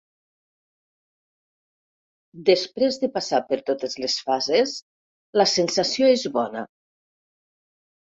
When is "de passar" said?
3.03-3.41